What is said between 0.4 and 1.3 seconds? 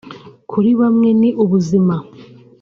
Kuri bamwe ni